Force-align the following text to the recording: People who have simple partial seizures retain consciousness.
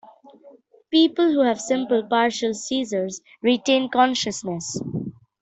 People 0.89 1.31
who 1.31 1.41
have 1.41 1.61
simple 1.61 2.03
partial 2.03 2.55
seizures 2.55 3.21
retain 3.43 3.87
consciousness. 3.87 4.81